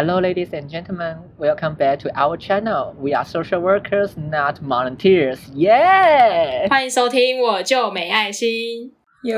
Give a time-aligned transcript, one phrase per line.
[0.00, 1.16] Hello, ladies and gentlemen.
[1.40, 2.94] Welcome back to our channel.
[3.00, 5.40] We are social workers, not volunteers.
[5.52, 6.68] Yeah!
[6.68, 8.92] 欢迎收听，我就没爱心。
[9.24, 9.36] 哟，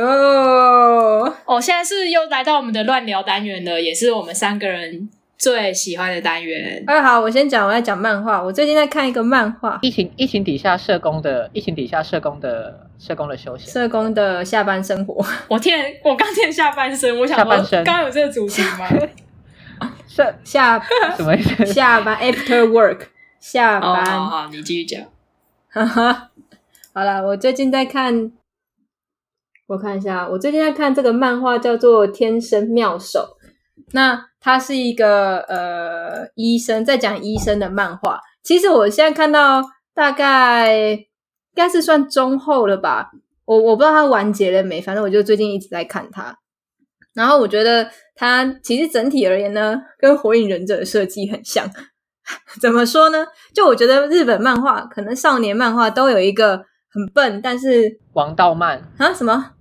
[1.46, 6.84] 哦，现在是又来到我们的乱聊单元了，也是我们三个人最喜欢的单元。
[6.86, 8.42] 哎，好，我先讲，我在讲漫画。
[8.42, 13.72] 我最近在看一个漫画，疫情疫情底下社工的疫情底下社工的社工的休闲。
[13.72, 15.24] 社工的下班生活。
[15.48, 18.86] 我天，我刚听下半身，我想说下半身刚刚有这个主题吗？
[20.06, 20.80] 社 下
[21.16, 21.66] 什么意思？
[21.66, 23.06] 下班 after work
[23.38, 24.04] 下哦，班。
[24.06, 25.02] 好好，你继续讲。
[25.68, 26.30] 哈哈，
[26.92, 28.32] 好了，我最近在看，
[29.68, 33.36] 我看一下，我最近在看这个漫画叫做《天生妙手》。
[33.92, 38.20] 那它是一个呃医生在讲医生的漫画。
[38.42, 39.62] 其实我现在看到
[39.94, 41.06] 大概应
[41.54, 43.10] 该是算中后了吧，
[43.44, 46.36] 我我不知道它完结了没，反正我就最近一直在看它。
[47.12, 51.66] 然后我觉得它其实整体而言呢，跟《火影忍者》的设计很像。
[52.60, 53.24] 怎么说呢？
[53.54, 56.58] 就我觉得日本漫画，可能少年漫画都有一个
[56.92, 59.52] 很笨，但是王道漫，啊什么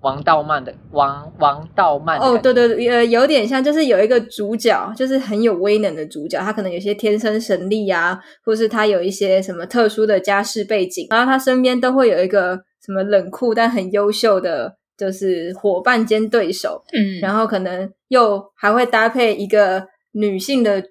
[0.00, 20.82] 王道漫的王王道漫哦，对对对，呃，有点像，就是有一个主角，就是很有威能的主角，他可能有些天生神力啊，或是他有一些什么特殊的家世背景，然后他身边都会有一个什么冷酷但很优秀的，就是伙伴兼对手，嗯，然后可能又还会搭配一个女性的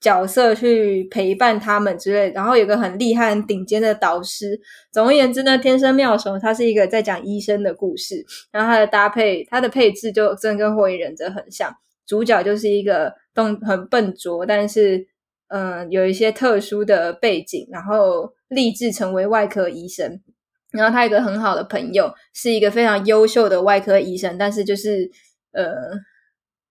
[0.00, 4.58] 角色去陪伴他们之类，然后有个很厉害、很顶尖的导师。
[4.90, 11.70] 总而言之呢，《天生妙手》它是一个在讲医生的故事，然后它的搭配、它的配置就真的跟《火影忍者》很像。
[12.06, 15.06] 主角就是一个动很笨拙，但是
[15.48, 20.20] 嗯、呃有一些特殊的背景，然后立志成为外科医生。
[20.72, 25.10] 然后他有一个很好的朋友，是一个非常优秀的外科医生，但是就是
[25.52, 25.66] 呃，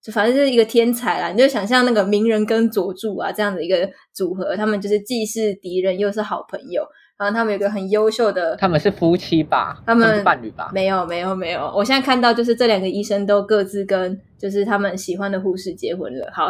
[0.01, 1.29] 就反正就是一个天才啦。
[1.29, 6.83] 你就想象那个鸣人跟佐助啊这样的一个组合，他们就是既是敌人又是好朋友。
[7.17, 9.83] 然后他们有一个很优秀的，他们是夫妻吧？
[9.85, 10.71] 他们是伴侣吧？
[10.73, 16.31] 没有没有没有，我现在看到就是这两个医生都各自跟就是他们喜欢的护士结婚了。
[16.33, 16.49] 好，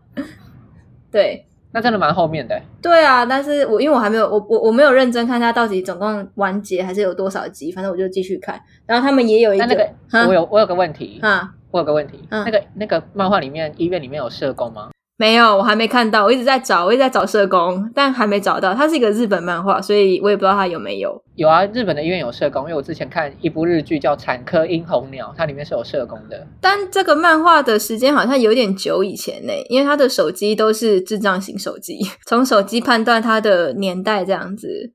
[1.10, 2.58] 对那真的蛮后面的。
[2.80, 8.58] 对啊，但是我因为我还没有我我我没有认真看它到底总共完结还是有多少集，反正我就继续看。
[8.86, 14.90] 然后他们也有一个那那个我有我有个问题，啊我有个问题，嗯那个那个漫画里面医院里面有社工吗？
[15.16, 18.74] 没有，我还没看到，我一直在找，我一直在找社工，但还没找到。
[18.74, 21.22] 它是一个日本漫画，所以我也不知道它有没有。
[21.36, 26.44] 有啊，日本的医院有社工，因为我之前看一部日剧叫《产科樱红鸟》，它里面是有社工的。
[26.60, 34.92] 但这个漫画的时间好像有点久以前呢，因为他的手机都是智障型手机， 从手机判断他的年代这样子。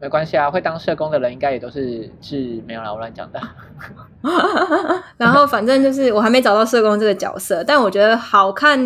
[0.00, 3.40] 没关系啊，会当社工的人应该也都是是没有啦，我乱讲的。
[5.16, 8.80] 然后反正就是我还没找到社工这个角色，但我觉得好看，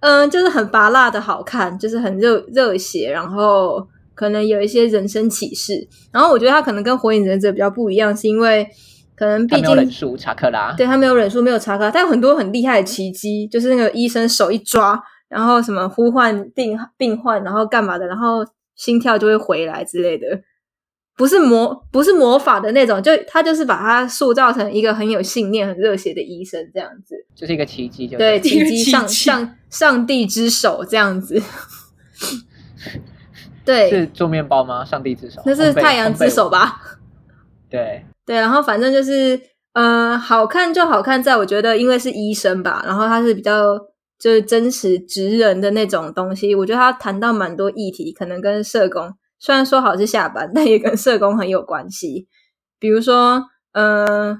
[0.00, 5.86] 嗯、就是很拔辣的好看，就是很热热血，然后可能有一些人生启示。
[6.12, 8.66] 然后我觉得他可能跟火影忍者比较不一样，是因为
[9.14, 18.38] 可能他没有毕竟忍术查克拉，对他没有忍术，没有查克拉，但有很多很厉害的奇迹，就是那个医生手一抓，然后什么呼唤病病患，然后干嘛的，然后
[18.76, 20.26] 心跳就会回来之类的。
[21.16, 27.14] 不是魔，不是魔法的那种，就他就是把他塑造成一个很有信念、很热血的医生这样子。
[27.34, 31.42] 就是一个奇迹就对，奇迹 上上上帝之手这样子。
[33.64, 34.84] 对，是做面包吗？
[34.84, 36.48] 上帝之手，那是太阳之手？
[36.48, 36.80] 吧？
[37.68, 39.38] 对，对，然后反正就是，
[39.74, 43.78] 呃，好看就好看，在我觉得因为是医生吧，然后他是比较
[44.18, 52.28] 就是真实直人的那种东西，我觉得他谈到蛮多议题，可能跟社工虽然说好是下班，但也跟社工很有关系。
[52.78, 54.38] 比如说，呃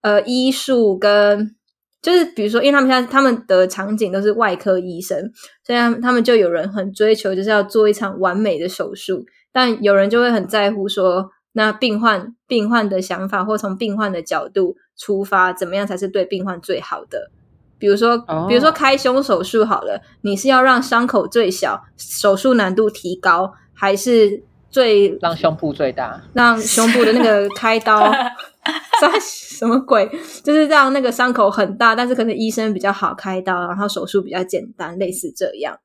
[0.00, 1.54] 呃，医术跟
[2.00, 5.32] 就是比如说，因为他们现在他们的场景都是外科医生，
[5.64, 17.32] 所以他们就有人很追求就是要做一场完美的手术，但有人就会很在乎说，那病患病患的想法或从病患的角度出发，怎么样才是对病患最好的？
[17.78, 26.20] 比如说，哦比如说开胸手术好了，你是要让伤口最小，手术难度提高，还是最让胸部最大。
[26.32, 30.10] 让胸部的那个开刀，啥 什么鬼？
[30.42, 35.78] 就是让那个伤口很大，但是可能医生比较好开刀，然后手术比较简单，类似这样。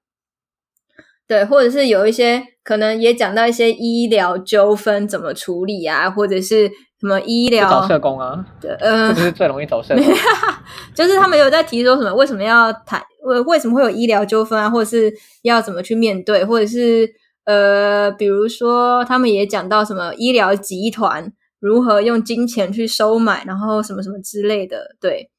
[1.27, 6.67] 对，或者是有一些可能也讲到一些医疗纠纷怎么处理啊，或者是
[6.99, 10.03] 什么医疗找疗社工啊，对，呃这不，是最容易走社工。
[10.93, 15.09] 就是他们有在提说什么为什么要谈，为为什么会有医疗纠纷啊，或者是
[15.43, 17.09] 要怎么去面对，或者是
[17.45, 25.29] 呃，比如说他们也讲到什么医疗集团如何用金钱去收买，然后什么什么之类的，对，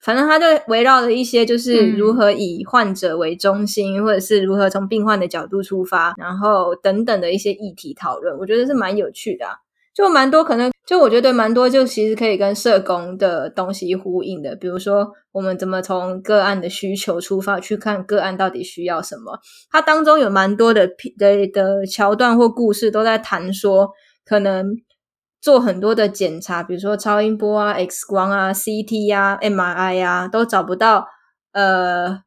[0.00, 9.54] 反正他就围绕着一些就是嗯如何以患者为中心，或者是如何从病患的角度出发，然后等等的一些议题讨论，我觉得是蛮有趣的啊。
[9.94, 14.56] 就蛮多可能，就我觉得蛮多，就其实可以跟社工的东西呼应的。
[14.56, 19.38] 比如说，我们怎么从个案的需求出发去看个案到底需要什么。
[19.70, 20.86] 它当中有蛮多的
[21.18, 23.90] 的的桥段或故事都在谈说，
[24.24, 24.66] 可能
[25.42, 31.06] 做很多的检查，比如说超音波啊、X 光啊、CT 啊、MRI 啊，都找不到
[31.52, 32.22] 呃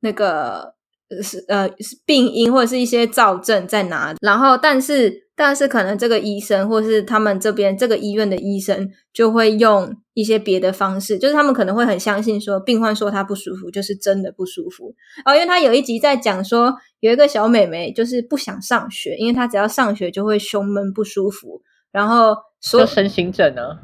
[0.00, 0.74] 那个
[1.20, 1.68] 是呃
[2.06, 4.14] 病因或者是一些躁症在哪。
[4.20, 14.94] 然后，但是但是可能这个医生或是他们这边这个医院的医生就会用一些别的方式，就是他们可能会很相信说，病患说他不舒服就是真的不舒服。
[15.24, 23.80] 哦，因为他有一集在讲说，有一个小妹妹就是不想上学，因为她只要上学就会胸闷不舒服，然后说就身心症啊，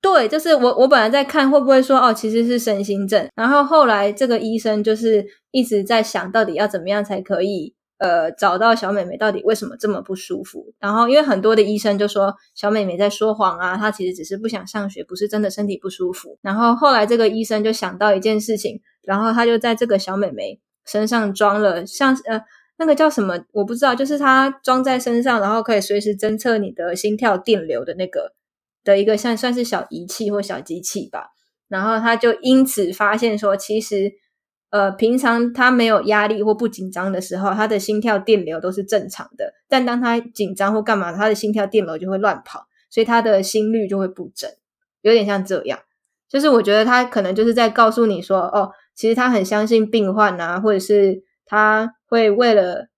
[0.00, 16.38] 对，就是我我本来在看会不会说哦其实是身心症，然后后来这个医生就是一直在想到底要怎么样才可以呃找到小妹妹到底为什么这么不舒服，然后因为很多的医生就说小妹妹在说谎啊，她其实只是不想上学，不是真的身体不舒服。
[16.40, 22.42] 然后后来这个医生就想到一件事情，然后他就在这个小妹妹身上装了像呃。
[22.82, 23.38] 那个叫什么？
[23.52, 28.32] 我不知道，就是它装在身上，然后可以随时侦测你的心跳电流的那个
[28.90, 31.28] 的一个像算是小仪器或小机器吧。
[31.68, 34.12] 然后他就因此发现说，其实
[34.70, 39.52] 呃，平常他没有压力或不紧张的时候，他的心跳电流都是正常的。
[39.68, 44.50] 但当他紧张或干嘛，他的心跳电流就会乱跑，所以他的心率就会不整，
[45.02, 45.78] 有点像这样。
[46.28, 52.89] 就是我觉得他可能就是在告诉你说，哦，其实他很相信病患啊，或者是他会为了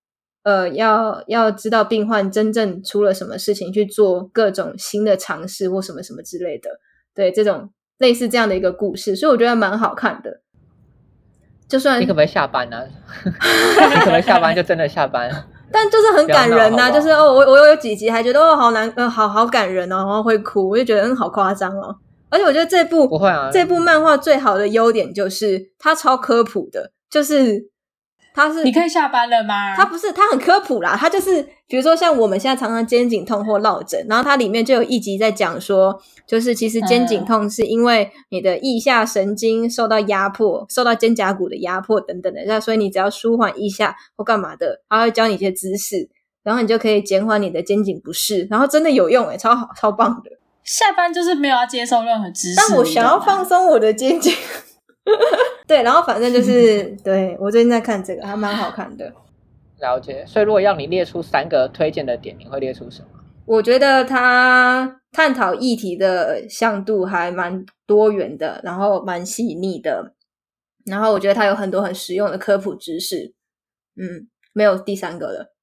[0.43, 6.69] 呃要要知道病患真正出了什么事情，去做各种新的尝试或什么什么之类的。
[7.15, 10.41] 对，这种类似这样的一个故事，所以我觉得蛮好看的。
[11.67, 12.85] 就算你可不可以下班呢、啊？
[13.25, 15.29] 你可不可以下班就真的下班？
[15.71, 21.95] 但就是很感人呐、不要闹好不好就是哦，我我有几集还觉得哦好难，呃，好好感人哦，然后会哭，我就觉得嗯好夸张哦。
[22.29, 27.69] 而且我觉得这部不会啊，这部漫画最好的优点就是它超科普的，就是
[28.33, 29.75] 它是你可以下班了吗？
[29.75, 46.09] 他不是他很科普啦，他就是比如说像我们现在常常肩颈痛或落枕，然后它里面就有一集在讲说，就是其实肩颈痛是因为你的腋下神经受到压迫，受到肩胛骨的压迫等等的，那所以你只要舒缓一下或干嘛的，它会教你一些姿势，
[46.43, 50.31] 然后你就可以减缓你的肩颈不适，然后真的有用诶、超好超棒的。
[50.63, 54.33] 下班就是没有要接受任何知识，但我想要放松我的肩颈。
[55.67, 59.13] 对，然后反正就是， 对我最近在看这个，还蛮好看的。
[59.79, 60.25] 了解。
[60.25, 63.07] 所以如果要你列出三个推荐的点，你会列出什么？
[63.45, 70.13] 我觉得他探讨议题的向度还蛮多元的，然后蛮细腻的，
[70.85, 73.33] 然后我觉得他有很多很实用的科普知识。
[73.95, 75.53] 嗯，没有第三个了。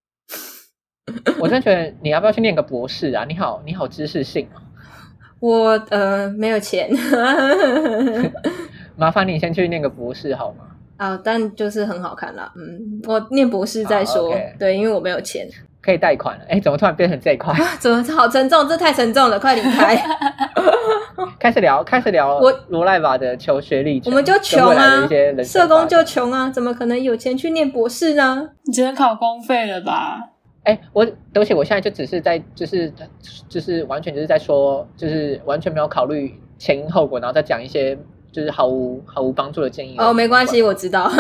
[1.41, 3.25] 我真的觉得你要不要去念个博士啊？
[3.25, 4.61] 你好，你好知识性哦。
[5.41, 6.91] 我呃没有钱
[9.01, 10.67] 麻烦你先去念个博士好吗？
[10.99, 12.53] 啊，但就是很好看啦。
[12.55, 14.39] 嗯，我念博士再好说。
[14.59, 15.49] 对，因为我没有钱。
[15.81, 16.45] 可以贷款了。
[16.47, 17.55] 哎，怎么突然变成这一块？
[17.81, 18.69] 怎么好沉重？
[18.69, 19.97] 这太沉重了，快离开。
[21.41, 28.51] 开始聊，开始聊我罗赖瓦的求学历程，我们就穷啊一些人，社工就穷啊，怎么可能有钱去念博士呢？
[28.67, 30.21] 你只能考公费了吧？
[30.65, 31.03] 哎，我
[31.35, 32.93] 而且，我现在就只是在就是
[33.49, 37.97] 就是完全就是在说，就是完全没有考虑前因后果，然后再讲一些
[38.33, 39.97] 就是毫无毫无帮助的建议。
[39.99, 41.11] 哦，没关系，我知道，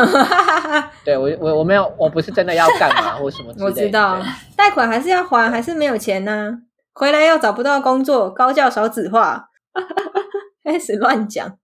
[1.04, 3.64] 对我我我没有，我不是真的要干嘛或什么之 类的。
[3.64, 4.26] 我知道对，
[4.56, 6.58] 贷款还是要还，还是没有钱呢、
[6.92, 9.48] 回来又找不到工作，高教少子化，
[10.64, 11.56] 开始乱讲。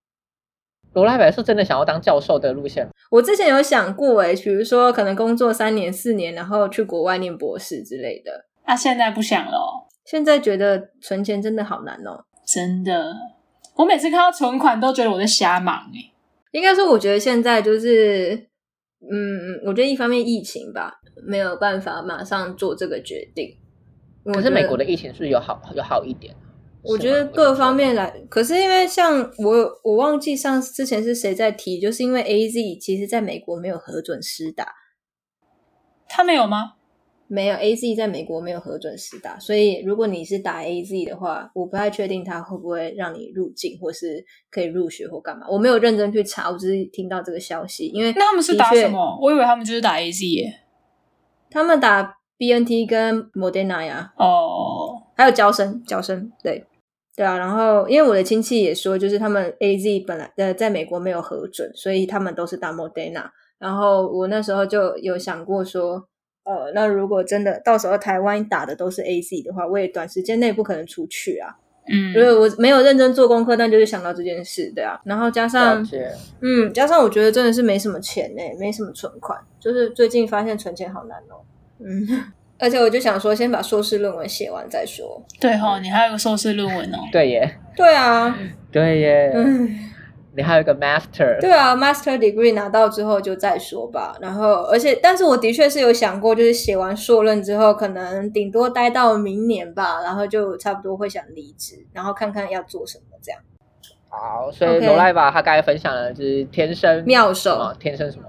[0.92, 8.46] 罗赖白是真的想要当教授的路线，我之前有想过，诶，比如说可能工作三年、四年，然后去国外念博士之类的。
[8.66, 12.24] 那、现在不想了哦，现在觉得存钱真的好难哦。
[12.46, 13.12] 真的。
[13.76, 16.12] 我每次看到存款都觉得我在瞎忙哎、
[16.52, 18.48] 应该说，我觉得现在就是，
[19.00, 20.94] 嗯，我觉得一方面疫情吧，
[21.26, 23.56] 没有办法马上做这个决定。
[24.32, 26.34] 可是美国的疫情是不是有好有好一点？
[26.82, 34.72] 我觉得各方面来，可是因为像我，我忘记上之前是谁在提，就是因为 A Z 其实在美国没有核准施打，
[36.08, 36.74] 他没有吗？
[37.28, 45.46] 没有 A Z 在美国没有核准施打，所以如果你是打 A Z 的话，我不太确定它会不会让你入境或是可以入学或干嘛。
[45.48, 48.88] 我没有认真去查，我只是听到这个消息，因为那他们是打什？
[48.90, 49.18] 么？
[49.20, 50.60] 我以为他们就是打 A Z 耶。
[51.50, 56.64] 他们打 B N T 跟 Moderna 呀，哦，还有交生，交生对。
[57.16, 63.30] 对啊，然后因为我的亲戚也说，就是他们 A Z 本来呃在美国没有核准，所以他们都是打 Moderna。
[63.58, 66.06] 然后我那时候就有想过说，
[66.46, 71.56] 呃，那如果真的到时候台湾打的都是 A Z 的话，我也短时间内不可能出去啊。
[71.88, 75.00] 嗯因为我没有认真做功课，但就是想到这件事，对啊。
[75.04, 75.86] 然后加上。
[76.40, 81.38] 嗯，加上我觉得真的是没什么钱呢、没什么存款，就是最近发现存钱好难哦。
[81.78, 82.04] 嗯，
[82.58, 85.22] 而且我就想说，先把硕士论文写完再说。
[85.38, 86.98] 对哦，你还有个硕士论文哦。
[87.12, 88.36] 对耶，对啊，
[88.72, 89.68] 对耶，嗯，
[90.36, 94.16] 你还有一个 master，对啊，master degree 拿到之后就再说吧。
[94.20, 103.40] 然后，而且，但是我的确是有想过，就是写完硕论之后，可能顶多待到明年吧，然后就差不多会想离职，然后看看要做什么这样。
[104.08, 107.54] 好，所以罗赖吧，他刚才分享的就是天生妙手。
[107.56, 108.24] 啊天生什么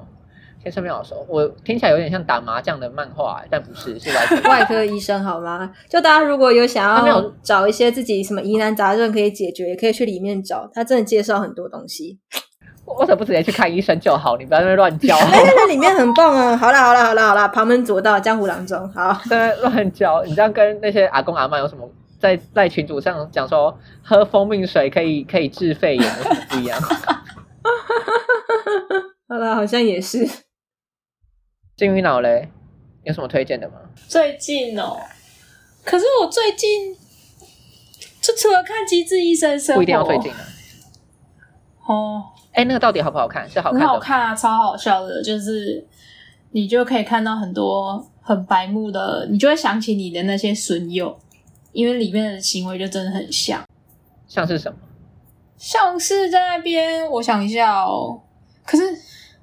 [0.67, 5.71] 天生妙手，我听起来有点像打麻将的漫画，但不是，是外科 外科医生好吗？
[5.89, 12.19] 就大家如果有想要找一些自己什么疑难杂症可以解决，也可以去里面找，他真的介绍很多东西。
[12.99, 14.35] 为什么不直接去看医生就好？
[14.35, 16.57] 你不要在那边乱教，哎， 那里面很棒啊！
[16.57, 19.17] 好啦好啦好啦好啦，旁门左道，江湖郎中，好。
[19.29, 21.89] 在那乱教，你这样跟那些阿公阿妈有什么？
[22.19, 26.77] 在在群组上讲说喝蜂蜜水可以可以治肺炎，有什么不一样？
[29.29, 30.25] 好啦，好像也是。
[31.77, 32.49] 金鱼脑嘞，
[33.03, 33.75] 有什么推荐的吗？
[34.07, 34.97] 最近哦，
[35.83, 36.97] 可是我最近
[38.19, 40.39] 就除了看《机智医生生活》，不一定要最近啊。
[41.85, 43.47] 哦，哎，那个到底好不好看？
[43.47, 45.85] 是好看很的，好看啊，超好笑的，就是
[46.49, 51.15] 你就可以看到很多很白目的，你就会想起你的那些损友，
[51.73, 53.63] 因为里面的行为就真的很像，
[54.27, 54.79] 像是什么？
[55.59, 58.19] 像是在那边，我想一下哦，
[58.65, 58.83] 可是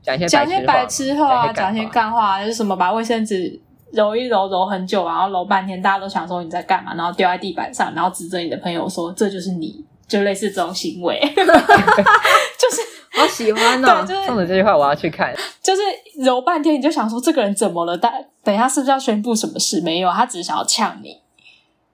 [0.05, 3.59] 讲一些讲一些白白痴话啊，讲些干话，就是什么把卫生纸
[3.93, 12.83] 揉一揉揉很久，然后揉半天，大家都想说你在干嘛，然后丢在地板上，然后指着你的朋友说这就是你，就类似这种行为， 就是
[13.17, 14.21] 好喜欢哦对，就！
[14.21, 15.35] 是冲着这句话，我要去看。
[15.63, 15.83] 就是
[16.19, 17.97] 揉半天，你就想说这个人怎么了？
[17.97, 19.81] 但等一下是不是要宣布什么事？
[19.81, 21.21] 没有，他只是想要呛你，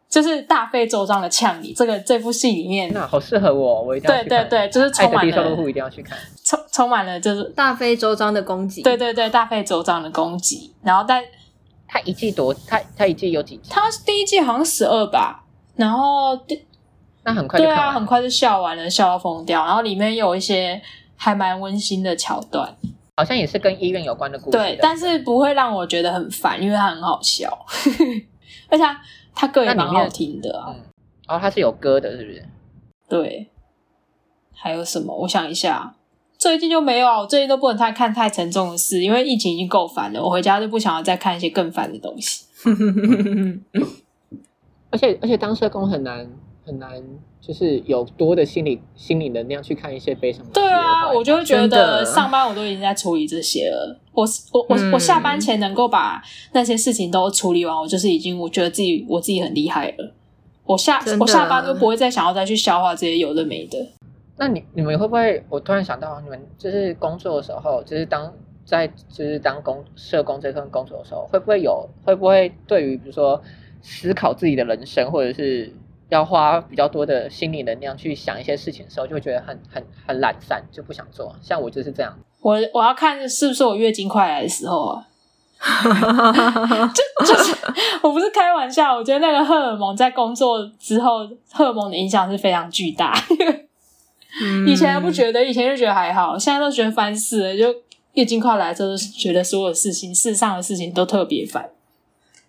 [0.08, 1.72] 就是大费周章的呛你。
[1.74, 4.48] 这个这部戏里面，那好适合我，我一定要对去看。
[4.48, 6.18] 对对，就是爱充满的低收入户了一定要去看。
[6.44, 8.82] 充充满了就是大费周章的攻击。
[8.82, 10.72] 对对对大费周章的攻击。
[10.82, 11.22] 然后但
[11.86, 13.70] 他一季多，他他一季有几集？
[13.70, 16.64] 他第一季好像十二吧，然后第
[17.24, 17.90] 那很快就对啊。
[17.92, 19.64] 很快就笑完了，笑到疯掉。
[19.64, 20.80] 然后里面有一些
[21.16, 22.74] 还蛮温馨的桥段，
[23.16, 24.64] 好像也是跟医院有关的故事的。
[24.64, 27.50] 对，但是不会让我觉得很烦，因为它很好笑，
[28.70, 29.00] 而且他
[29.34, 30.66] 他歌也蛮好听的啊。
[30.68, 30.80] 嗯，
[31.26, 32.46] 然后它是有歌的，是不是？
[33.08, 33.50] 对，
[34.54, 35.12] 还有什么？
[35.14, 35.96] 我想一下，
[36.40, 37.20] 最近就没有啊。
[37.20, 40.20] 我最近都不能太看太沉重的事，因为疫情已经够烦了。
[40.20, 42.46] 我回家就不想要再看一些更烦的东西。
[44.90, 46.26] 而且而且当社工很难
[46.64, 46.90] 很难，
[47.40, 50.50] 就是有多的心理心理能量去看一些悲伤的。
[50.54, 54.00] 对啊，我就会觉得上班我都已经在处理这些了。
[54.12, 60.14] 我我我、嗯我下班前能够把那些事情都处理完，我就是已经我觉得自己我自己很厉害了。
[60.64, 63.78] 我下我下班都不会再想要再去消化这些有的没的。
[64.40, 65.44] 那你你们会不会？
[65.50, 68.32] 我突然想到，你们就是工作的时候，就是当
[68.64, 73.38] 在就是当工社工这份工作的时候，会不会有会不会对于比如说
[73.82, 75.70] 思考自己的人生，或者是
[76.08, 81.36] 要花比较多的心理能量去想一些事情的时候，就会觉得很很很懒散，就不想做。
[81.42, 82.18] 像我就是这样。
[82.40, 85.06] 我我要看是不是我月经快来的时候啊。
[86.94, 87.54] 就就是，
[88.02, 91.18] 我不是开玩笑，我觉得那个荷尔蒙在工作之后，
[91.52, 93.12] 荷尔蒙的影响是非常巨大。
[94.66, 97.56] 以前还不觉得，以前就觉得还好，现在都觉得烦死了。
[97.56, 97.74] 就
[98.14, 101.70] 月经快来之后，就觉得所有事情、世上的事情都特别烦。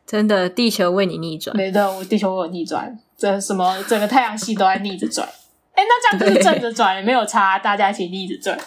[0.06, 1.56] 真的，地球为你逆转。
[1.56, 5.28] 没错，我地球我逆转，这什么整个太阳系都在逆着转。
[5.74, 8.60] 哎，那这样就是正着转也没有差，大家一起逆着转，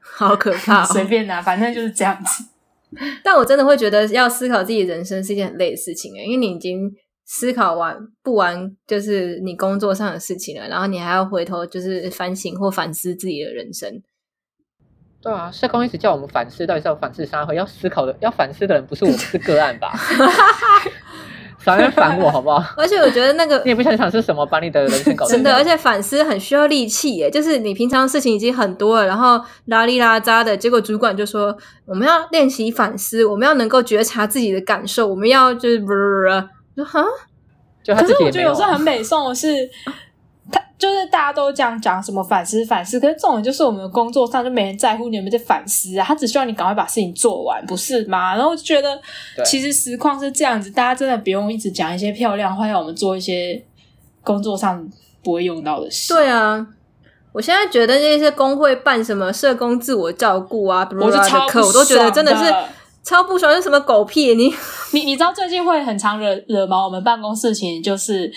[0.00, 0.86] 好可怕、哦！
[0.90, 2.44] 随便拿，反正就是这样子。
[3.22, 6.90] 但我真的会觉得要思考自己人生是一件很累的事情欸，因为你已经
[7.32, 14.02] 思考完不完，就是你工作上的事情了，然后你还要回头就是反省或反思自己的人生。
[15.22, 17.46] 对啊，社工一直叫我们反思，到底是要反思啥？
[17.54, 19.92] 要思考的，要反思的人不是我，是个案吧？
[21.64, 22.64] 少在那边烦我好不好？
[22.76, 27.30] 而且我觉得那个你也不想想是什么，把你的人生搞 真的，而且反思很需要力气耶。
[27.30, 31.56] 就是你平常事情已经很多了，然后拉里拉扎的，结果主管就说
[31.86, 35.92] 我们要练习反思，我们要能够觉察自己的感受，我们要就是不
[36.82, 37.04] 说哈，
[37.82, 38.30] 就他可是我。
[38.30, 39.68] 觉得有时候很美颂的是，
[40.50, 48.34] 他就是大家都这样讲什么反思反思，可是这种就是我们的工作上就没人在乎你有没有在反思啊，他只需要你赶快把事情做完，不是吗？
[48.34, 49.00] 然后我就觉得
[49.44, 53.62] 其实实况是这样子，大家真的不用一直讲一些漂亮话，要我们做一些
[54.22, 54.88] 工作上
[55.22, 56.14] 不会用到的事。
[56.14, 56.66] 对啊，
[57.32, 62.68] 我现在觉得那些工会办什么社工自我照顾啊，我是超课，我都觉得真的是的
[63.02, 64.34] 超不爽，是什么狗屁？
[64.34, 64.52] 你
[64.92, 68.30] 你你知道最近会很常惹惹毛我们办公室，情就是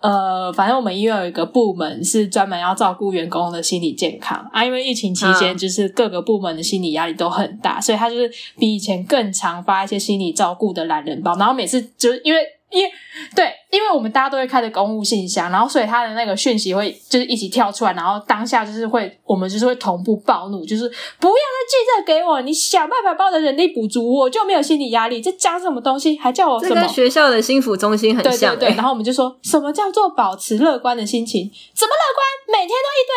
[0.00, 12.40] 呃，反正我们医院有一个部门是专门要照顾员工的心理健康啊，因为疫情期间嗯就是各个部门的心理压力都很大，所以他就是比以前更常发一些心理照顾的懒人包，然后每次就是因为。
[12.72, 12.90] 因为
[13.36, 20.88] 对，因为我们大家都会开着公务信箱，然后所以他的那个讯息会就是一起跳出来，然后当下就是会我们就是会同步暴怒，就是
[21.20, 25.20] 不要再寄这个给我，你想办法把我的人力补足，我就没有心理压力。
[25.20, 26.88] 这讲什么东西，还叫我什么这跟？
[26.88, 31.50] 学校的心辅中心很对像、对对，对然后我们就说什么叫做保持乐观的心情？
[31.74, 32.60] 怎么乐观？
[32.60, 33.12] 每天都一堆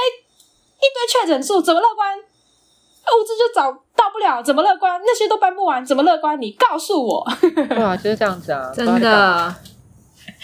[0.78, 2.18] 一堆确诊数，怎么乐观？
[2.18, 3.85] 物资就找到
[4.16, 5.00] 不了，怎么乐观？
[5.02, 6.40] 那些都搬不完，怎么乐观？
[6.42, 7.28] 你告诉我。
[7.42, 9.54] 对啊，就是这样子啊， 真的，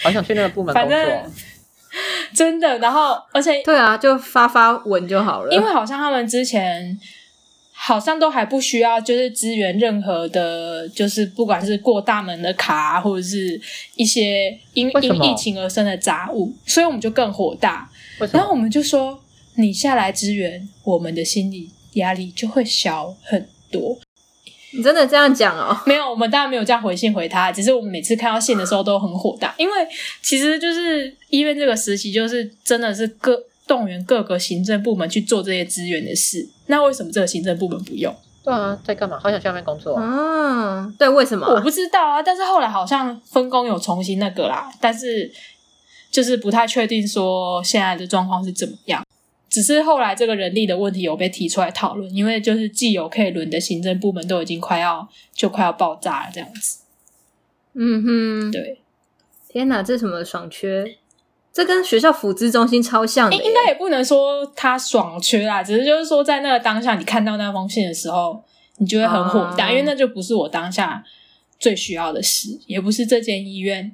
[0.02, 0.90] 好想去那个部门工作。
[0.90, 1.32] 反 正
[2.34, 5.52] 真的，然后而且对啊，就发发文就好了。
[5.52, 6.98] 因为好像他们之前
[7.72, 13.60] 好像都还不需要，就是支援任何的，就是不管是过大门的卡，或者是
[13.96, 17.88] 一些因因疫情而生的杂物，所以我们就更火大。
[18.32, 19.18] 然后我们就说，
[19.56, 23.98] 你下来支援，我们的心理压力就会小很多。
[24.74, 25.76] 你真的这样讲哦？
[25.84, 29.74] 没有，我们当然没有这样回信回他，只是我们每次看到信的时候都很火大，因为
[30.22, 36.48] 其实就是医院这个实习，就是真的是各动员各个行政部门去做这些资源的事。
[36.68, 38.14] 那为什么这个行政部门不用？
[38.42, 39.20] 对啊，在干嘛？
[39.20, 40.02] 好想去外面工作啊。
[40.02, 41.52] 嗯，对，为什么啊？
[41.52, 45.30] 我不知道啊，但是后来好像分工有重新那个啦，但是
[46.10, 49.04] 就是不太确定说现在的状况是怎么样。
[49.52, 56.78] 只是后来这个人力的问题有被提出来讨论，因为就是既有可以轮的行政部门都已经快要就快要爆炸了这样子。
[57.74, 58.80] 嗯哼，对，
[59.50, 60.96] 天哪，这什么爽缺？
[61.52, 68.42] 这跟学校辅资中心超像的耶，应应该也不能说他爽缺啦，只是就是说在那个当下，你看到那封信的时候，
[68.78, 71.04] 你就会很火大，哦因为那就不是我当下
[71.58, 73.92] 最需要的事，也不是这间医院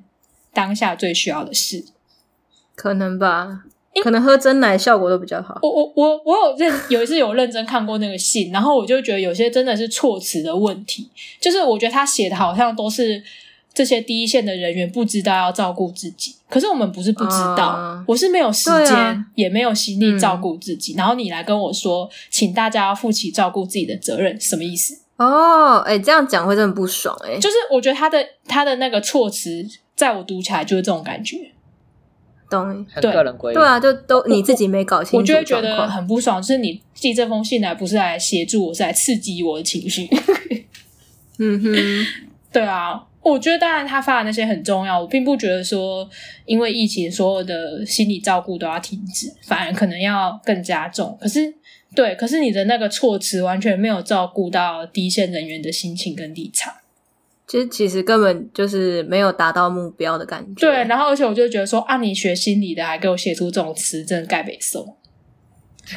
[0.52, 1.84] 当下最需要的事。
[2.76, 3.64] 可能吧，
[4.02, 5.58] 可能喝真奶效果都比较好。
[5.62, 11.08] 我我我我有认有一次有认真看过那个信，然后我就觉得有些真的是措辞的问题，
[11.40, 13.22] 就是我觉得他写的好像都是
[13.74, 24.98] 这些第一线的人员不知道要照顾自己，可是我们不是不知道，啊我是没有时间、啊也没有心力嗯照顾自己，然后你来跟我说，请大家要负起照顾自己的责任，什么意思？
[25.16, 31.36] 哦，哎、这样讲会真的不爽哎、就是我觉得他的他的那个措辞，在我读起来就是这种感觉，
[32.50, 32.86] 懂？
[32.90, 33.58] 很对个人归因。
[33.58, 40.08] 对啊，就都你自己没搞清楚我就会觉得很不爽，就是你寄这封信来不是来协助我，是来刺激我的情绪。
[41.38, 41.72] 嗯哼，
[42.52, 46.08] 对啊，我觉得当然他发的那些很重要，我并不觉得说
[46.46, 51.16] 因为疫情所有的心理照顾都要停止，反而可能要更加重。
[51.20, 51.54] 可是
[51.94, 56.72] 对，可是你的那个措辞完全没有照顾到第一线人员的心情跟立场。
[57.48, 60.60] 其实其实根本就是没有达到目标的感觉。
[60.60, 64.96] 对，然后而且我就觉得说啊，你学心理的还给我写出这种词，真的盖北宋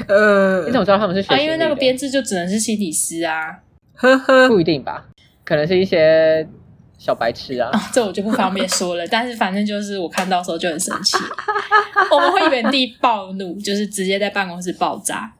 [0.07, 1.53] 呃你怎么知道他们是学啊，心理的？
[1.53, 3.59] 因为那个编制就只能是心理师啊，
[3.95, 5.05] 呵呵，不一定吧，
[5.43, 6.47] 可能是一些
[6.97, 7.69] 小白痴啊。
[7.91, 9.05] 这我就不方便说了。
[9.07, 11.17] 但是反正就是我看到的时候就很生气，
[12.09, 15.33] 我们会原地暴怒，就是直接在办公室爆炸。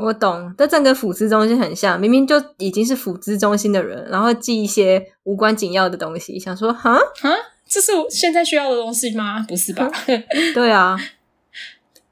[0.00, 7.30] 我懂，这真跟辅资中心很像，明明就已经是辅资中心的人，然后寄一些无关紧要的东西，想说哈，哈，
[7.68, 9.44] 这是我现在需要的东西吗？
[9.48, 9.90] 不是吧？
[10.54, 10.98] 对啊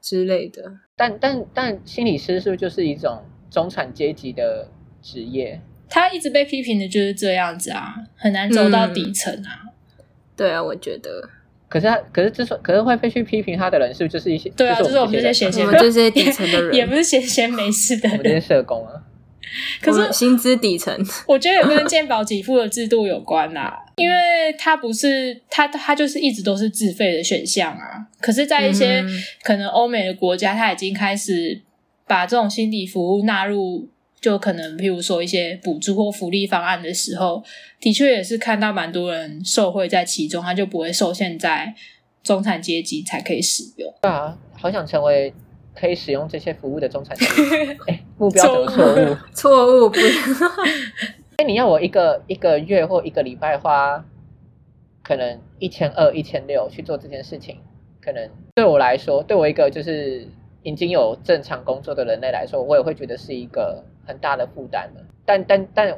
[0.01, 0.71] 之类的。
[0.95, 4.67] 但但但心理师是不是就是一种中产阶级的
[5.01, 5.59] 职业？
[5.89, 9.65] 他一直被批评的就是这样子啊，很难走到底层啊。
[10.35, 11.27] 对啊，我觉得
[11.69, 14.49] 可是他，可是之所可是会被去批评他的人，是不是就是一些？
[14.57, 18.41] 对啊，就就是是我们这些人闲闲我们这些底层的人 也不是闲闲没事的人我们这些。
[18.41, 18.93] 社工啊，
[19.81, 24.15] 可是薪资底层，我觉得也跟健保给付的制度有关啦，因为
[24.57, 28.07] 它不是它它就是一直都是自费的选项啊。
[28.19, 29.09] 可是，在一些嗯
[29.43, 31.61] 可能欧美的国家，它已经开始
[32.07, 33.87] 把这种心理服务纳入，
[34.21, 37.43] 就可能譬如说一些补助或福利方案的时候，
[37.79, 41.73] 的确也是看到蛮多人受惠在其中，他就不会受限在
[42.21, 43.93] 中产阶级才可以使用。
[44.01, 45.33] 对啊，好想成为
[45.73, 47.77] 可以使用这些服务的中产阶级。
[47.87, 49.17] 哎，目标怎么错误？
[49.33, 49.97] 错误不
[51.37, 54.03] 哎，你要我一个一个月或一个礼拜花
[55.01, 57.57] 可能一千二、一千六去做这件事情，
[58.01, 60.27] 可能对我来说，对我一个就是
[60.63, 65.05] 已经有正常工作的人类来说，我也会觉得是一个很大的负担了。
[65.23, 65.97] 但但但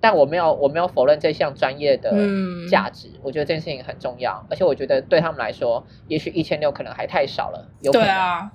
[0.00, 8.06] 但我没有我没有否认这项专业的嗯价值，我觉得这件事情很重要，而且我觉得对他们来说，也许一千六可能还太少了，有可能。
[8.06, 8.52] 对啊，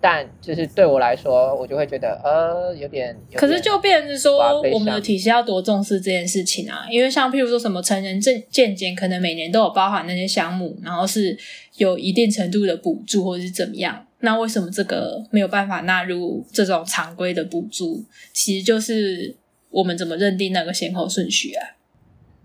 [0.00, 3.08] 但就是对我来说，我就会觉得呃有点。
[3.30, 11.36] 有点可是就变成说，我们的体系要多重视这件事情啊，因为像譬如说什么成人证健检，可能每年都有包含那些项目，然后是
[11.76, 14.06] 有一定程度的补助或者是怎么样。
[14.20, 18.04] 那为什么这个没有办法纳入这种常规的补助？
[18.32, 19.36] 其实就是
[19.70, 21.76] 我们怎么认定那个先后顺序啊？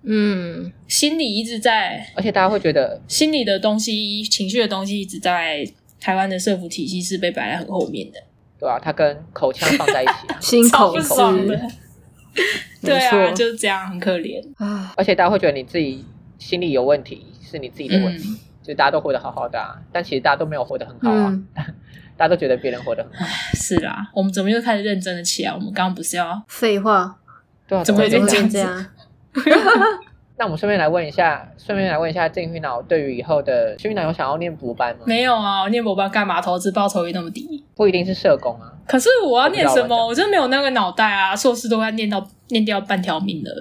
[0.04, 5.66] 嗯，心理一直在而且大家会觉得，心理的东西、情绪的东西，一直在
[6.00, 8.20] 台湾的社服体系是被摆在很后面的，
[8.60, 11.60] 对啊、它跟口腔放在一起啊， 心口吃爽的。
[12.82, 14.44] 对啊，就是这样，很可怜。
[14.58, 16.04] 啊，而且大家会觉得你自己
[16.38, 21.48] 心里有问题，是你自己的问题，嗯就是大家都活得好好的、啊，但其实大家都没有活得很好啊，嗯，
[22.18, 25.52] 大家都觉得别人活得很好，是啦，我们怎么又开始认真了起来？
[25.54, 27.16] 我们刚刚不是要废话，
[27.68, 28.86] 对啊，怎么会变会这样？
[30.36, 35.04] 那我们顺便来问一下，顺便来问一下郑玉脑对于以后的郑玉脑有想要念补班吗？
[35.06, 35.62] 没有啊？
[35.62, 36.42] 我念博班干嘛？
[36.42, 37.64] 投资报酬率那么低？
[37.76, 40.08] 不一定是社工啊，可是我要念什么？
[40.08, 41.36] 我真没有那个脑袋啊！
[41.36, 43.52] 硕士都快念到念掉半条命了，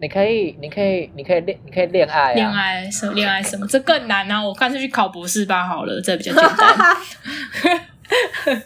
[0.00, 4.40] 你可以，你可以，你可以恋，你可以恋爱啊，恋爱什么恋爱什么，这更难啊！
[4.42, 6.96] 我干脆去考博士班好了，这比较简单。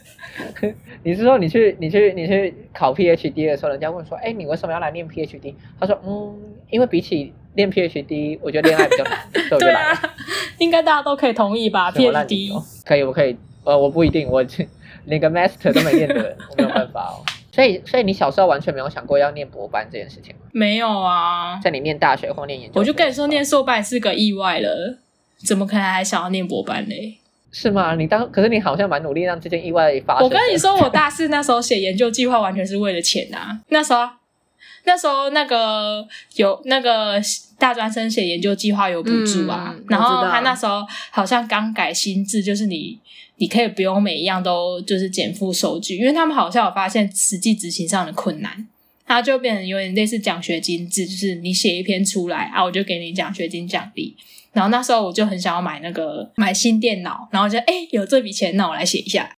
[1.04, 5.54] 你是说你去你去你去考 PhD 的时候，人家问说，哎，你为什么要来念 PhD？
[5.80, 6.38] 他说，嗯，
[6.70, 9.96] 因为比起念 PhD，我觉得恋爱比较难，所以我就对来了。
[9.96, 10.14] 啊，
[10.58, 14.44] 应该大家都可以同意吧？PhD 可以，我可以，呃，我不一定，我
[15.06, 17.24] 连个 master 都没念的人，我没有办法哦。
[17.54, 20.40] 所以，所以你小时候完全没有想过要念博班这件事情吗？
[20.52, 21.60] 没有啊？
[21.62, 24.98] 在你念大学或念研究我就跟你说，念硕班是个意外了，
[25.46, 27.18] 怎么可能还想要念博班嘞？
[27.50, 27.94] 是吗？
[27.94, 30.24] 你当可是你好像蛮努力让这件意外发生。
[30.24, 33.60] 我跟你，说，我大四那时候写研究计划，完全是为了钱啊！
[33.68, 34.08] 那时候，
[34.84, 37.20] 那时候那个有那个
[37.58, 42.98] 大专生写研究计划有补助啊，嗯然后他那时候好像刚改新制，就是你
[43.36, 48.66] 你可以不用每一样都就是减负收据，因为他们好像有发现实际执行上的困难。
[49.04, 54.16] 它就变成有点类似奖学金制，就是你写一篇出来啊，我就给你奖学金奖励。
[54.52, 59.36] 然后那时候我就很想要买那个买新电脑，然后就哎、有这笔钱，那我来写一下。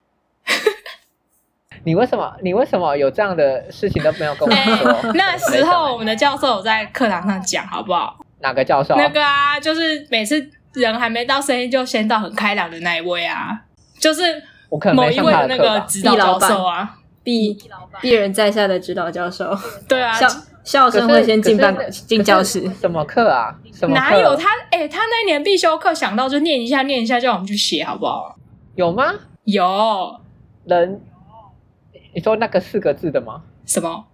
[1.85, 5.13] 你为什么你为什么有这样的事情都没有跟我哎说？
[5.15, 8.17] 那时候我们的教授有在课堂上讲，好不好？
[8.41, 8.95] 哪个教授？
[8.97, 13.61] 那个啊，就是每次人还没到，声音就先到很开朗的那一位啊，
[13.99, 14.23] 就是
[14.69, 15.81] 我可能某一位的那个。
[15.87, 17.57] 指导教授啊，鄙
[18.01, 19.57] 鄙人在下的指导教授，
[19.89, 20.29] 对啊，笑
[20.65, 23.55] 笑声会先进办可是进教室什么课啊？
[23.73, 24.49] 什么哪有他？
[24.71, 28.35] 哎、他那年必修课想到就念一下，念一下，叫我们去写，好不好？
[28.75, 29.15] 有吗？
[29.45, 30.21] 有
[30.65, 31.01] 人，
[32.15, 33.43] 你说那个四个字的吗？
[33.67, 34.07] 什么？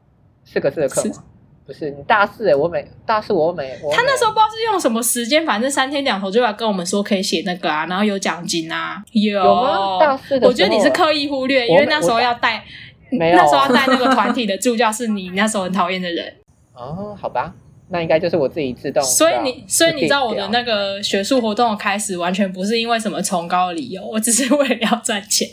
[0.45, 1.25] 四个字的课吗？
[1.67, 9.39] 不是，你大四哎，我每大四我每我他那时候候不知道是用什么时间，反正三天两头就来跟我们说可以写那个啊，然后有奖金啊，有。
[9.39, 12.65] 有吗大四的我觉得你是刻意忽略，因为那时候要带，
[13.11, 16.35] 没有那时候要带那个团体的助教是你那时候很讨厌的人，
[16.75, 17.55] 哦，好吧，
[17.91, 19.01] 那应该就是我自己自动。
[19.05, 25.47] 所以你所以你知道我的那那个学术活动的开始，完全不是因为什么崇高的理由，我只是为了要赚钱。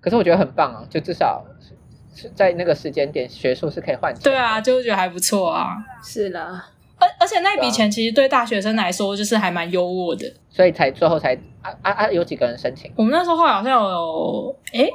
[0.00, 4.22] 可是我觉得很棒啊，就至少是是在那个时间点，学术是可以换钱。
[4.22, 5.76] 对啊，，就觉得还不错啊。
[6.02, 10.32] 是啦，而而且那笔钱其实对大学生来说就是还蛮优渥的。
[10.48, 12.90] 所以才最后才啊啊啊，有几个人申请？
[12.96, 14.90] 我们那时候好像有诶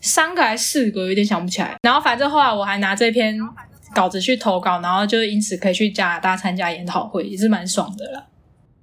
[0.00, 1.76] 三个还是四个，有点想不起来。
[1.82, 3.36] 然后反正后来我还拿这篇
[3.94, 8.26] 稿子去投稿，然后就因此可以去加拿大参加研讨会，也是蛮爽的啦。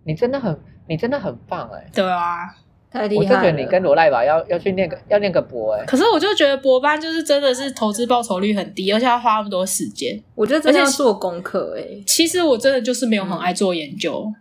[0.04, 2.56] 你真的很，你真的很棒哎、对啊，
[2.92, 3.42] 太厉我就觉。
[3.42, 10.22] 得你跟罗赖吧要要去念个要念个博哎、可是我就觉得博班就是真的是投资报酬率很低，而且要花那么多时间。
[10.36, 14.32] 我觉得真的要而且做功课欸、其实我真的就是没有很爱做研究。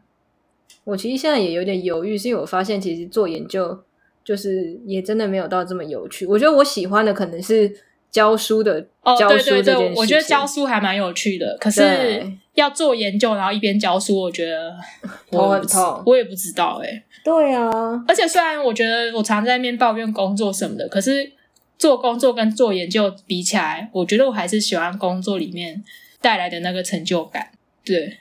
[0.84, 3.78] 我其实现在也有点犹豫，是因为我发现其实做研究
[4.24, 6.26] 就是也真的没有到这么有趣。
[6.26, 7.70] 我觉得我喜欢的可能是
[8.10, 14.74] 教书的哦，教对对对我觉得教书还蛮有趣的，可是要做研究，然后一边教书，我觉得
[15.30, 16.02] 头我很痛。
[16.04, 17.70] 我也不知道哎、对啊，
[18.08, 21.32] 而且虽然我觉得我常在那边抱怨工作什么的，可是
[21.78, 25.82] 做工作跟做研究比起来，我觉得我还是喜欢工作里面
[26.20, 27.50] 带来的那个成就感。
[27.84, 28.18] 对，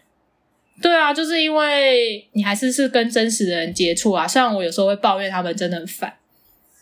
[0.81, 4.27] 对啊，就是因为你还是是跟真实的人接触啊。
[4.27, 6.13] 虽然我有时候会抱怨他们真的很烦，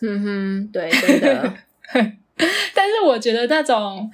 [0.01, 1.53] 嗯哼，对，真的，
[2.73, 4.09] 但是我觉得那种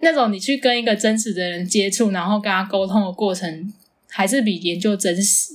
[0.00, 3.72] 那种你去跟一个真实的人接触，然后跟他沟通的过程，
[4.10, 5.52] 还是比研究真实。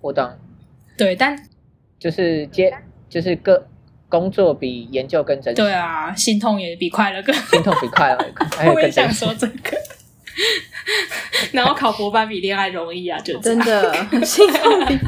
[0.00, 0.28] 我懂，
[0.96, 1.36] 对，但
[1.98, 2.72] 就是接
[3.08, 3.66] 就是个
[4.08, 7.34] 工作比研究更真实，对啊，心痛也比快乐更。
[7.34, 8.32] 心痛比快乐，
[8.74, 8.90] 我也。
[8.90, 9.76] 想说这个。
[11.52, 13.58] 然后考博班比恋爱容易啊，就真。
[13.60, 13.92] 的，
[14.24, 14.98] 心痛你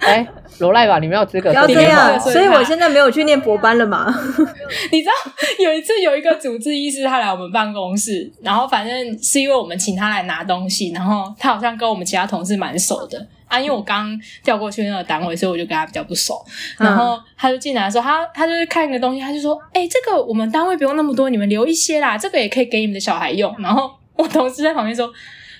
[0.00, 0.26] 哎，
[0.58, 4.06] 罗赖吧，你没有资格不要这样，所以我现在没有去念博班了嘛。
[4.90, 5.12] 你知道
[5.58, 16.44] 有一次有一个主治医师他来我们办公室，然后反正是因为我们请他来拿东西，然后他好像跟我们其他同事蛮熟的啊，因为我刚调过去那个单位，所以我就跟他比较不熟。
[16.78, 25.12] 然后他就进来的时候，他他就是看一个东西，他就说：“哎、这个我们单位不用那么多，你们留一些啦，这个也可以给你们的小孩用。”然后我同事在旁边说：“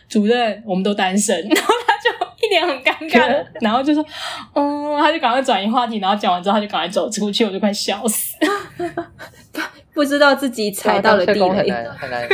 [0.08, 4.04] 主任，我们都单身。”然后他就一脸很尴尬的，然后就说
[4.54, 8.36] ：“嗯。”他就赶快转移话题，然后讲完之后他就赶快走出去，我就快笑死。
[9.94, 12.28] 不知道自己踩到了地雷，很难，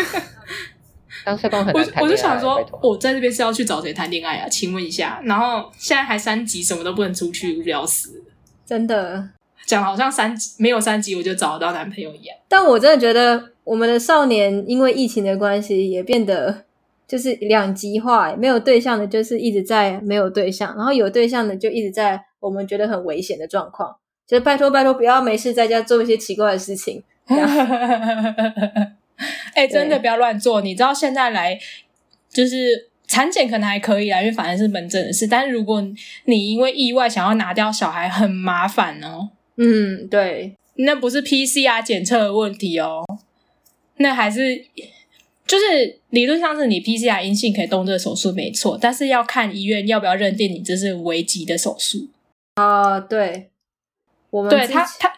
[1.25, 4.49] 当社工很我难我我就想说，我在这边是要去找谁谈恋爱啊？
[4.49, 8.21] 请问一下，然后现在还三级，什么都不能出去，无聊死。
[8.67, 9.29] 真的。
[9.65, 12.37] 讲好像三级没有三级我就找得到男朋友一样。
[12.49, 16.65] 但我真的觉得我们的少年因为疫情的关系，也变得
[17.07, 23.97] 就是两极化，没有对象的，就是一直在没有对象，然后有对象的就一直在我们觉得很危险的状况。
[24.27, 27.03] 就是拜托拜托，不要没事在家做一些奇怪的事情。
[29.55, 30.61] 哎、真的不要乱做。
[30.61, 31.59] 你知道现在来
[32.29, 35.27] 就是产检可能还可以啦，因为反正是门诊的事。
[35.27, 35.83] 但是如果
[36.25, 39.31] 你因为意外想要拿掉小孩，很麻烦哦。
[39.57, 43.05] 嗯，对，那不是 PCR 检测的问题哦，
[43.99, 44.41] 那还是
[45.47, 52.09] 就是理论上是你 PCR 阴性可以动这个手术没错，但是要看医院要不要认定你这是危急的手术。
[52.57, 53.51] 啊、对，
[54.31, 55.13] 我们对他他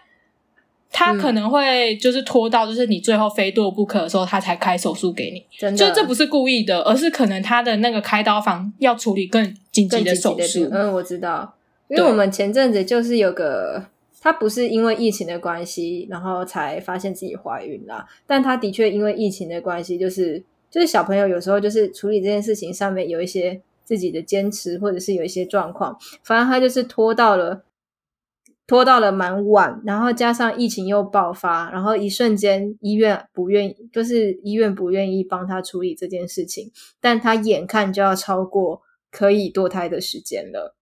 [0.90, 5.44] 他嗯可能会就是拖到就是你最后非做不可的时候，他才开手术给你。
[5.56, 10.68] 真的就这不是故意的，而是可能他的那个开刀房要处理更紧急的更紧急的手术。
[10.72, 11.54] 嗯，我知道，
[11.88, 13.86] 因为我们前阵子就是有个，
[14.20, 27.64] 她不是因为疫情的关系，然后才发现自己怀孕啦，但她的确因为疫情的关系，就是就是小朋友有时候就是处理这件事情上面有一些自己的坚持，或者是有一些状况，反正她就是拖到了。
[28.66, 40.76] 拖到了蛮晚，然后加上疫情又爆发，然后一瞬间医院不愿意，就是医院不愿意帮她处理这件事情，但她眼看就要超过可以堕胎的时间了，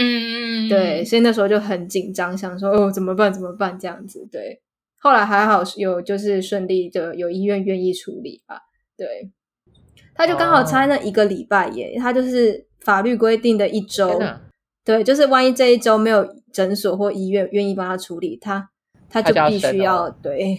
[0.00, 4.62] 嗯，对，所以那时候就很紧张，想说哦怎么办怎么办这样子，对。
[5.00, 8.60] 后来还好有就是顺利的有医院愿意处理吧，
[8.96, 9.30] 对。
[10.14, 14.20] 他就刚好差那一个礼拜耶，他就是法律规定的一周
[14.84, 18.70] 对，就是万一这一周没有诊所或医院愿意帮他处理，他
[19.08, 20.58] 他他就必须要对，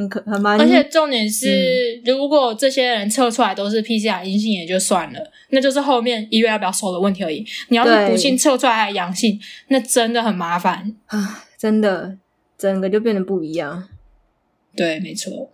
[0.00, 7.44] 很可很蛮，而且重点是，嗯如果这些人测出来都是 PCR 阴性也就算了，那就是后面医院要不要收的问题而已。
[7.68, 10.96] 你要是对不幸测出来还阳性，那真的很麻烦。
[11.06, 12.16] 啊，真的
[12.56, 13.88] 整个就变得不一样，
[14.74, 15.50] 对，没错，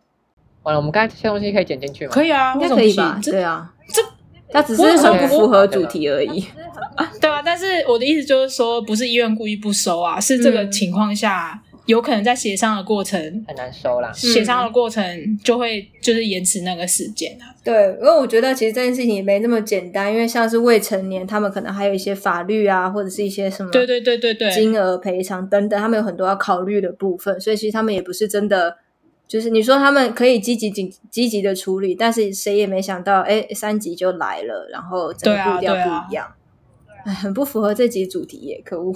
[0.63, 2.13] 完了，我们刚才这些东西可以剪进去吗？
[2.13, 3.19] 可以啊，应该可以吧？
[3.21, 4.03] 这对啊，这
[4.49, 6.45] 他只是很不符合主题而已。
[7.21, 14.12] 对啊，但是我的意思就是说，不是医院故意不收啊，是这个嗯情况下、有可能在协商的过程，很难收啦。
[14.12, 17.55] 协商的过程就会就是延迟那个时间啊。
[17.64, 28.77] 对，因为我觉得其实这件事情也没那么简单，因为像是未成年，他们可能还有一些法律啊，或者是一些什么对对对对对，金额赔偿等等，他们有很多要考虑的部分，所以其实他们也不是真的，
[29.27, 36.33] 就是你说他们可以积极积积极的处理，但是谁也没想到，哎，三级就来了，然后整个步调不一样，
[37.07, 38.92] 哎、很不符合这集主题耶，可恶，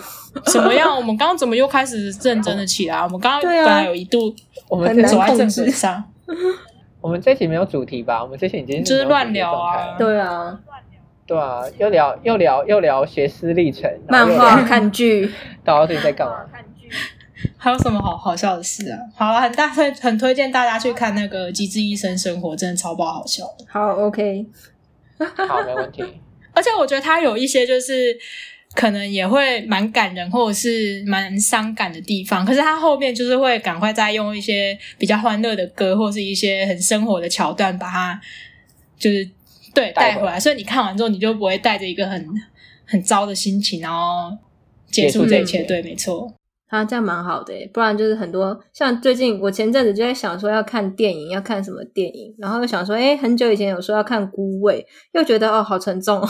[0.47, 0.97] 怎么样？
[0.97, 2.99] 我们刚刚怎么又开始认真的起来？
[3.01, 4.35] 我们刚刚本来有一度
[4.69, 6.05] 我们很难这走在正控制轨上，
[7.01, 8.21] 我们这期没有主题吧？
[8.21, 10.59] 我们这期已经就是乱聊啊对啊，
[11.25, 16.45] 对啊，又聊又聊又聊学思历程， 漫画看剧，大家最近在干嘛？
[16.51, 16.89] 看剧
[17.57, 18.99] 还有什么好好笑的事啊？
[19.15, 23.65] 好啊，很大推很推荐大家去看那个《机智医生生活》，真的超爆好笑的。
[23.69, 24.47] 好，OK，
[25.47, 26.03] 好，没问题。
[26.61, 28.15] 而且我觉得他有一些就是
[28.75, 38.21] 可能也会蛮感人，或者是蛮伤感的地方，可是他后面就是会赶快再用一些比较欢乐的歌，或是一些很生活的桥段，把它
[38.99, 39.27] 就是
[39.73, 40.39] 对带回来。
[40.39, 42.29] 所以你看完之后，你就不会带着一个很
[42.85, 44.37] 很糟的心情，然后
[44.91, 45.25] 结束。
[45.25, 46.31] 这一切对，没错。
[46.71, 56.29] 啊，这样蛮好的耶，不然就是很多像最近我前阵子就在想说要看电影，要看什么电影，然后又想说，哎，很久以前有说要看《孤味》，又觉得哦好沉重哦，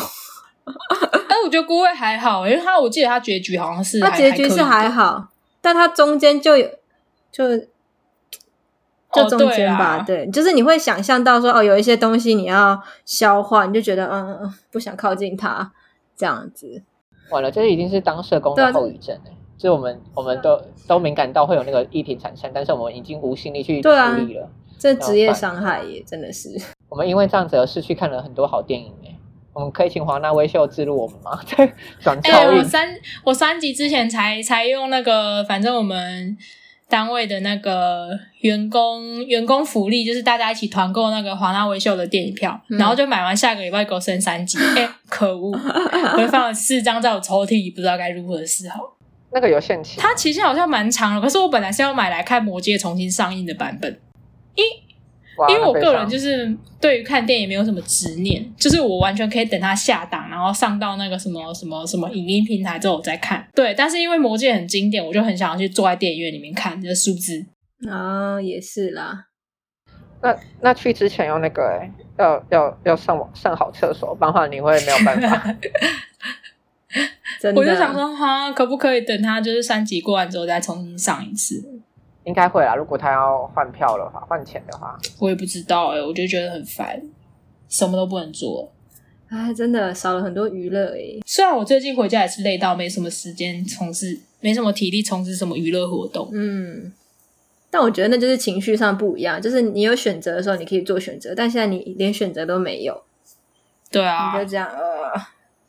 [1.29, 5.29] 哎，我觉得孤味还好，因为他我记得他结局好像是他结局是还，好，
[5.61, 6.67] 但他中间就有
[7.31, 7.65] 就就
[9.11, 15.71] 哦中间吧，对对，就是你会想象到说哦，有一些东西你要消化，你就觉得嗯嗯嗯不想靠近他
[16.17, 16.83] 这样子，
[17.29, 19.31] 完了，这已经是当社工的后遗症了。
[19.61, 24.49] 就是我们我们都都敏感到会有那个议题产生，但是我们已经无心力去处对啊理了。
[24.79, 26.49] 这职业伤害也真的是，
[26.89, 29.15] 我们因为这样子而失去看了很多好电影哎。
[29.53, 31.39] 我们可以请华纳微秀记录我们吗？
[31.55, 31.71] 对，
[32.01, 32.59] 转哎、超运。
[32.59, 32.89] 我三
[33.25, 36.39] 我三集之前才才用那个，反正我们
[36.89, 44.57] 单位的那个员工员工福利，就是大家一起团购那个华纳微秀的电影票，嗯然后就买完下个礼拜给我升三级。
[44.79, 45.51] 哎、可恶！
[45.53, 48.79] 我就放了四张在我抽屉里，不知道该如何是好。
[49.33, 54.01] 那个有限期，它期限好像蛮长的，可是我本来是要买来看《魔戒》重新上映的版本。
[54.55, 54.65] 因
[55.49, 63.47] 因为我个人就是对于看电影没有什么执念，就是我完全可以等它下档，然后上到那个什么什么什么影音平台之后我再看。
[63.55, 67.47] 对，但是因为《魔戒》很经典，我就很想要去坐在电影院里面看，就是数字。
[67.89, 69.27] 啊，也是啦。
[70.21, 75.57] 那那去之前要那个哎、要要要上网上好厕所，不然的话你会没有办法。
[77.41, 81.65] 真的，我就想说，哈，可不可以等他就是三级过完之后再重新上一次？
[82.25, 87.01] 应该会啦，如果他要换票的话，换钱的话，我也不知道哎、我就觉得很烦，
[87.71, 88.71] 什么都不能做。
[89.29, 91.19] 哎，真的少了很多娱乐哎。
[91.25, 96.29] 虽然我最近回家也是累到没什么时间从事，没什么体力从事什么娱乐活动。
[96.35, 96.93] 嗯，
[97.71, 103.03] 但我觉得那就是情绪上不一样，就是你有选择的时候，你可以做选择，但现在你连选择都没有，
[103.91, 105.19] 对啊你，就这样呃，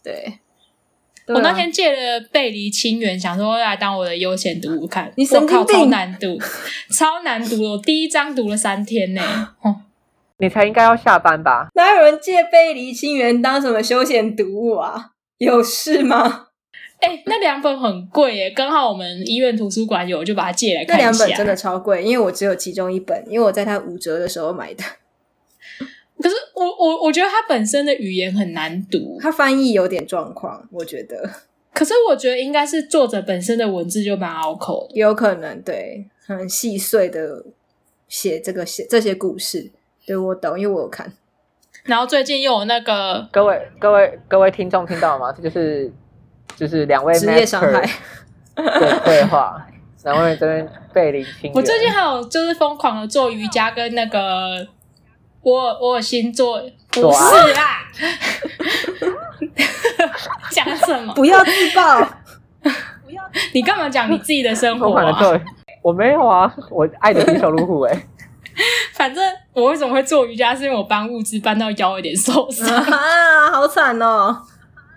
[0.04, 0.40] 对。
[1.28, 5.12] 我那天借了《背离清源》，想说来当我的悠闲读物看。
[5.16, 6.38] 你神经超难读，
[6.90, 7.70] 超难读的！
[7.70, 9.22] 我第一章读了三天呢。
[9.62, 9.82] 哦
[10.38, 11.68] 你才应该要下班吧？
[11.76, 15.12] 哪有人借《背离清源》当什么休闲读物啊？
[15.38, 16.48] 有事吗？
[17.00, 21.12] 哎、那两本很贵耶，刚好我们医院图书馆有，我就把它借来那看一下。
[21.12, 24.84] 两本真的超贵，因为我只有其中一本，因为我在它五折的时候买的。
[26.22, 31.30] 可是我我我觉得它本身的语言很难读，它翻译有点状况，我觉得
[31.74, 35.00] 可是我觉得应该是作者本身的文字就蛮拗口的。
[35.00, 37.44] 有可能对很细碎的
[38.08, 39.72] 写这个写这些故事。
[40.06, 41.12] 对我懂，因为我有看。
[41.84, 45.32] 然后最近又有那个各位各位各位听众听到了吗？
[45.32, 45.92] 这就是
[46.56, 47.82] 就是两位职业伤害
[48.56, 49.66] 的对话，
[50.04, 51.54] 两位这边背离清源。
[51.54, 54.68] 我最近还有就是疯狂的做瑜伽，跟那个
[55.41, 57.80] 我我有星座不做是啦，
[60.51, 61.13] 讲什么？
[61.15, 62.08] 不要自爆，
[63.54, 65.04] 你干嘛讲你自己的生活、啊？
[65.04, 65.41] 疯狂的做，
[65.82, 68.08] 我没有啊，我爱的是小路虎哎。
[68.93, 69.23] 反正
[69.54, 72.67] 我为什么会做瑜伽，是因为我搬物资搬到腰有点受伤。
[72.75, 74.38] 啊，好惨哦！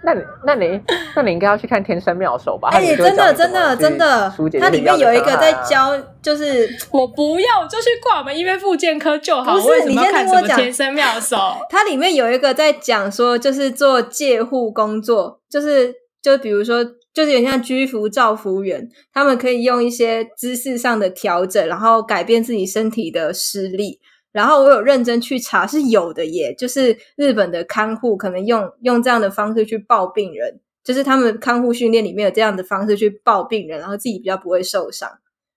[0.05, 0.81] 那你那你
[1.17, 2.69] 那你应该要去看《天生妙手》吧？
[2.73, 9.55] 哎、真的真的真的它里面有一个在教，就是 我不要，就去挂我们医院复健科就好。
[9.55, 11.37] 不是我为什么要看什么你先听我讲天生妙手？
[11.71, 24.01] 它里面有一个在讲说，就是做介护工作，就是就比如说，就是有点像居服照服员，他们可以用一些姿势上的调整，然后改变自己身体的施力。
[24.35, 35.09] 然后我有认真去查，是有的耶，就是日本的看护可能用用这样的方式去抱病人，就是他们看护训练里面有这样的方式去抱病人，然后自己比较不会受伤，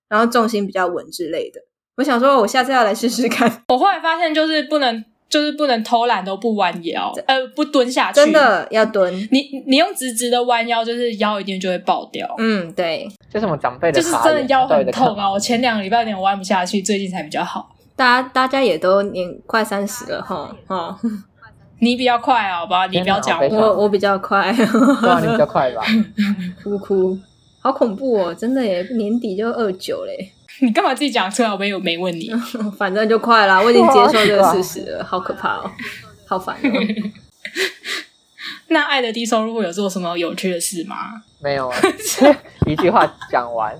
[0.07, 1.59] 然后重心比较稳之类的。
[1.95, 3.51] 我想说，我下次要来试试看。
[3.69, 8.17] 我后来发现，就是不能，就是不能偷懒都不弯腰，呃，不蹲下去。
[8.17, 12.31] 真，的要蹲，你你用直直的弯腰，就是腰一定就会爆掉。
[12.37, 15.31] 嗯，对，就是什么长辈的就是真的腰很痛啊！
[15.31, 17.75] 我前两个礼拜有点弯不下去，最近才比较好。
[17.97, 20.97] 大家大家也都年快三十了哈，哈，
[21.81, 22.85] 你比较快啊，好吧？
[22.87, 23.57] 你不要讲我。
[23.57, 25.83] 我我比较快，对啊，你比较快吧？
[26.63, 27.17] 哭哭，
[27.59, 30.31] 好恐怖哦，真的耶，年底就二九嘞，
[30.61, 31.49] 你干嘛自己讲出来？
[31.51, 32.29] 我没有没问你。
[32.77, 35.71] 反正就快啦，我已经接受这个事实了，好可怕哦，
[36.27, 36.69] 好烦哦。
[38.69, 41.23] 那爱的低收入户有做什么有趣的事吗？
[41.39, 41.77] 没有啊，
[42.67, 43.73] 一句话讲完。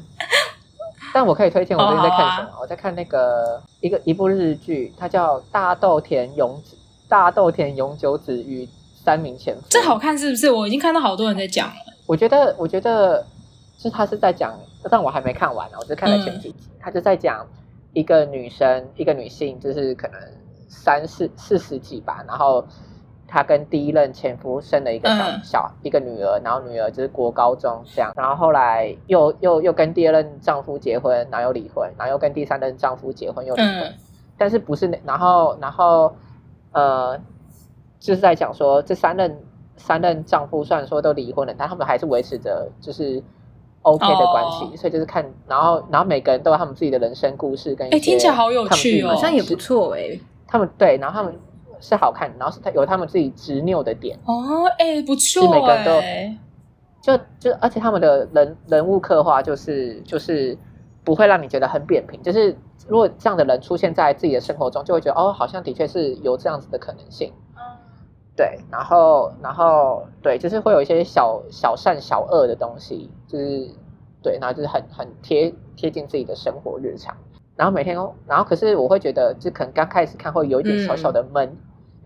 [1.14, 2.50] 但我可以推荐我最近在看什么？
[2.50, 6.76] 哦我在看那个一个一部日剧，它叫《大豆田永子
[7.08, 8.68] 大豆田永久子与
[9.04, 9.62] 三名前夫》。
[9.70, 10.52] 这好看是不是？
[10.52, 11.74] 我已经看到好多人在讲了。
[12.06, 13.26] 我觉得，我觉得
[13.78, 14.54] 是他是在讲，
[14.90, 16.68] 但我还没看完呢，我就看了前几集。
[16.80, 17.46] 他就在讲
[17.94, 20.20] 一个女生，一个女性，就是可能
[20.70, 22.66] 三四四十几吧，然后
[23.28, 25.42] 她跟第一任前夫生了一个小、嗯。
[25.44, 33.94] 小一个女儿，然后女儿就是国高中这样，然后后来又又又跟第二任丈夫结婚，然后又离婚，然后又跟第三任丈夫结婚又离婚，嗯。
[34.38, 36.16] 但是不是那，然后然后
[36.72, 37.18] 呃，
[38.00, 39.36] 就是在讲说这三任
[39.76, 43.22] 三任丈夫虽然说都离婚了，但他们还是维持着就是
[43.82, 44.72] OK 的关系，哦。
[44.78, 49.10] 所以就是看，然后然后每个人都有他们自己的人生故事跟一些哎听起来好有趣哦。
[49.10, 51.36] 好像也不错哎，他们对，然后他们
[51.80, 56.38] 是好看，然后是他有他们自己执拗的点，哦，哎、不是错每个人都哎、
[57.02, 60.58] 就就而且他们的人人物刻画就是就是
[61.04, 62.22] 不会让你觉得很扁平。
[62.22, 62.56] 就是
[62.88, 67.32] 如果这样的人出现在自己的生活中，就会觉得哦，好像的确是有这样子的可能性。
[67.56, 67.62] 嗯
[68.36, 73.68] 对，然后然后对，就是会有一些小小善小恶的东西，就是
[74.22, 77.18] 对，然后就是很很贴贴近自己的生活日常。
[77.56, 77.98] 然后每天，
[78.28, 81.58] 然后可是我会觉得，就可能刚开始看会有一点小小的闷，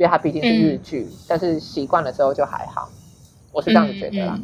[0.02, 2.90] 因为它毕竟是日剧，但是习惯了之后就还好。
[3.52, 4.40] 我是这样子觉得啦。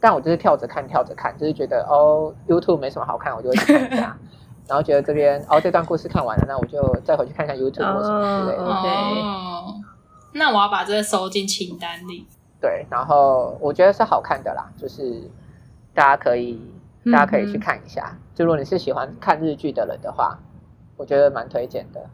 [0.00, 4.18] 但我就是跳着看，跳着看，就是觉得哦，YouTube 没什么好看，我就会去看一下。
[4.66, 8.64] 然后觉得这边哦，这段故事看完了，那我就再回去看看 YouTube 或什么之类的。
[8.64, 9.76] 哦，
[10.32, 12.26] 那我要把这个收进清单里。
[12.60, 15.30] 对，然后我觉得是好看的啦，就是
[15.94, 16.60] 大家可以
[17.12, 18.18] 大家可以去看一下。
[18.34, 20.36] 就如果你是喜欢看日剧的人的话，
[20.96, 22.04] 我觉得蛮推荐的。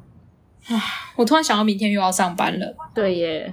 [1.16, 2.74] 我突然想到明天又要上班了。
[2.94, 3.52] 对耶。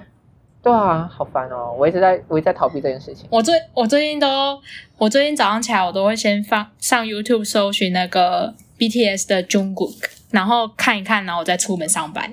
[0.60, 1.72] 对啊，好烦哦！
[1.78, 3.26] 我一直在，我一直在逃避这件事情。
[3.30, 4.60] 我最我最近都，
[4.98, 9.94] 我最近早上起来，我都会先放上 YouTube 搜寻那个 BTS 的 Jungkook，
[10.32, 12.30] 然后看一看，然后我再出门上班。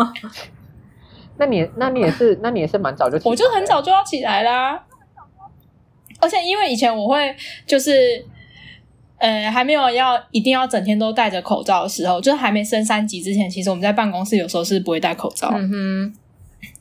[1.36, 4.82] 那你，那你也是，那你也是蛮早就起，我就很早就要起来啦。
[6.20, 7.36] 而且因为以前我会
[7.66, 8.24] 就是，
[9.18, 15.50] 呃，还没有要一定要整天都戴着口罩的时候，就是还没升三级之前，其实我们在办公室有时候是不会戴口罩。
[15.54, 16.14] 嗯哼。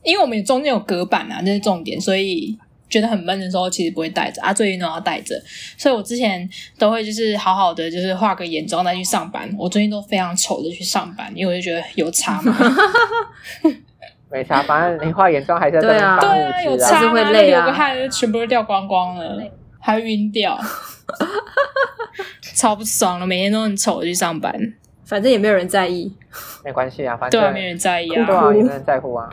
[0.01, 2.57] 因为我们中间有隔板啊，这是重点，所以
[2.89, 4.53] 觉得很闷的时候，其实不会戴着啊。
[4.53, 5.35] 最近都要戴着，
[5.77, 9.49] 所以我之前都会就是好好的，就是化个眼妆再去上班。
[9.57, 12.55] 我最近都非常丑的去上班，因为我就觉得有差嘛。
[14.31, 19.41] 没差，反正你化眼妆还是对啊，对啊，有差会累啊，流个汗就全部都掉光光了，
[19.79, 20.57] 还晕掉，
[22.55, 23.27] 超不爽了。
[23.27, 24.53] 每天都很丑的去上班，
[25.05, 26.13] 反正也没有人在意，
[26.63, 29.29] 没关系啊，反正对啊，没人在意啊，对啊，也没人在乎啊。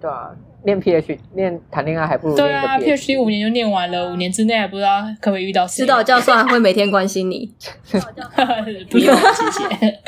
[0.00, 0.30] 对啊，
[0.64, 7.54] 练 PH 练谈恋爱还不如对啊，PH 五年就念完了，五年之内还不知道可不可以遇到指导教授还会每天关心你。
[8.90, 10.00] 不用谢谢。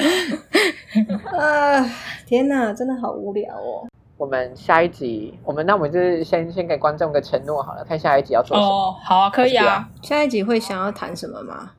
[1.39, 1.91] 啊，
[2.27, 3.87] 天哪，真的好无聊哦。
[4.17, 8.69] 我们下一集，我们那我们就是先先给观众个承诺好了，看下一集要做什么。
[8.69, 9.89] 哦，好啊，可以啊。
[10.03, 11.73] 下一集会想要谈什么吗？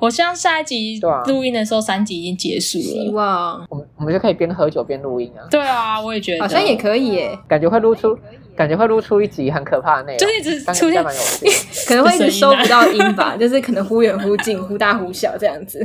[0.00, 2.84] 我希望下一集录音的时候，三集已经结束了。
[2.84, 5.46] 希望我们我们就可以边喝酒边录音啊。
[5.48, 7.38] 对啊，我也觉得好像也可以耶。
[7.46, 8.18] 感觉会录出，
[8.56, 11.02] 感觉会录出一集很可怕的内容，就是一直出现，
[11.86, 15.78] 可能会一直收不到音吧，就是可能忽远忽近，忽大忽小这样子。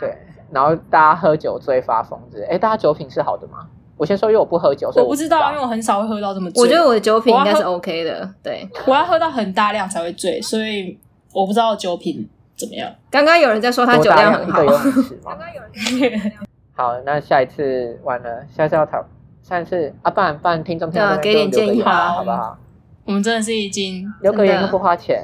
[0.00, 0.16] 对，
[0.50, 2.46] 然后大家喝酒醉发疯之类。
[2.46, 3.68] 哎，大家酒品是好的吗？
[3.96, 6.50] 我先说，因为我不喝酒，所以我不知道，因为我很少会喝到这么。
[6.56, 8.68] 我觉得我的酒品应该是 OK 的，对。
[8.86, 10.98] 我要喝到很大量才会醉，所以
[11.32, 12.28] 我不知道酒品。
[12.58, 12.90] 怎么样？
[13.10, 14.64] 刚刚有人在说他酒量很好。
[14.64, 16.32] 刚刚有人。
[16.72, 19.04] 好，那下一次完了，下次要讨，
[19.42, 22.56] 下一次啊，不然不然听众听众给点建议吧，好不好？
[23.04, 25.22] 我们真的是已经留个言又不花钱，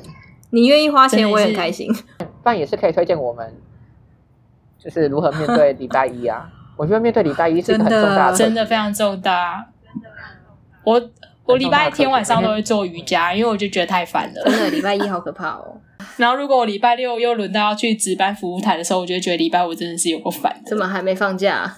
[0.51, 1.91] 你愿意花钱我也很开心。
[2.43, 3.51] 但也是可以推荐我们，
[4.79, 6.51] 就是如何面对礼拜一啊？
[6.83, 9.64] 我觉得面对礼拜一是很重大的，真的非常重大。
[10.83, 11.01] 我
[11.45, 14.43] 我礼拜天晚上都会做瑜伽，因为我就觉得太烦了。
[14.45, 15.76] 真的，礼拜一好可怕哦。
[16.18, 20.70] 然后，如果我礼拜六又轮到要去值班服务台的时候，我就觉得礼拜五真的是有够烦的。
[20.70, 21.76] 怎么还没放假？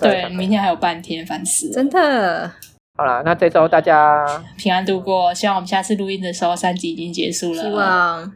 [0.00, 1.74] 对，明天还有半天，烦死了。
[1.74, 2.50] 真的。
[2.96, 4.26] 好了，那这周大家
[4.56, 5.32] 平安度过。
[5.32, 7.62] 希望我们下次录音的时候，三集已经结束了。
[7.62, 8.32] 希望，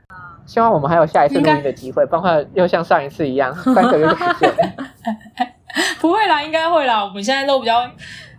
[0.47, 4.77] 希望我们还有下一次录音的机会，包括又像上一次一样， 三个月就不见。
[6.01, 7.05] 不会啦，应该会啦。
[7.05, 7.89] 我们现在都比较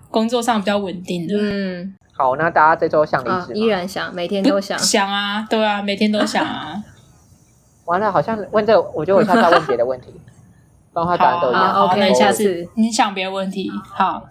[0.09, 1.35] 工作上比较稳定的。
[1.37, 1.95] 嗯。
[2.15, 6.83] 好，那大家这周想离职依然想，每天都想想啊，对啊，每天都想啊。
[7.85, 10.13] 完了，好像问这，我觉得我下次要问别的问题，
[10.93, 11.73] 不然话答案都一样。
[11.73, 14.21] OK，那下次你想别的问题，好，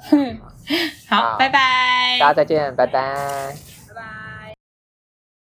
[1.10, 3.71] 好，拜拜，大家再见，拜拜。